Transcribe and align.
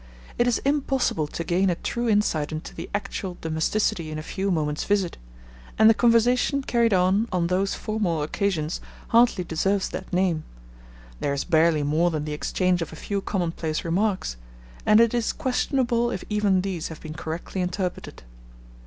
It 0.39 0.47
is 0.47 0.57
impossible 0.65 1.27
to 1.27 1.43
gain 1.43 1.69
a 1.69 1.75
true 1.75 2.09
insight 2.09 2.51
into 2.51 2.73
the 2.73 2.89
actual 2.91 3.37
domesticity 3.39 4.09
in 4.09 4.17
a 4.17 4.23
few 4.23 4.49
moments' 4.49 4.83
visit; 4.83 5.15
and 5.77 5.87
the 5.87 5.93
conversation 5.93 6.63
carried 6.63 6.91
on, 6.91 7.27
on 7.31 7.45
those 7.45 7.75
formal 7.75 8.23
occasions, 8.23 8.81
hardly 9.09 9.43
deserves 9.43 9.89
that 9.89 10.11
name; 10.11 10.43
there 11.19 11.35
is 11.35 11.43
barely 11.43 11.83
more 11.83 12.09
than 12.09 12.25
the 12.25 12.33
exchange 12.33 12.81
of 12.81 12.91
a 12.91 12.95
few 12.95 13.21
commonplace 13.21 13.85
remarks 13.85 14.37
and 14.87 14.99
it 14.99 15.13
is 15.13 15.31
questionable 15.31 16.09
if 16.09 16.23
even 16.31 16.61
these 16.61 16.87
have 16.87 16.99
been 17.01 17.13
correctly 17.13 17.61
interpreted. 17.61 18.23